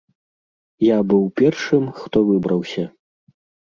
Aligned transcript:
Я 0.85 0.97
быў 1.13 1.23
першым, 1.43 1.83
хто 2.01 2.27
выбраўся. 2.35 2.83